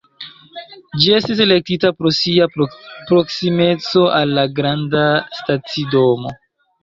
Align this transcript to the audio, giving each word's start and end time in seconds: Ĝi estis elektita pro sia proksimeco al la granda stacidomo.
Ĝi 1.01 1.11
estis 1.17 1.41
elektita 1.43 1.91
pro 1.99 2.11
sia 2.19 2.47
proksimeco 2.55 4.05
al 4.21 4.33
la 4.39 4.47
granda 4.61 5.03
stacidomo. 5.41 6.35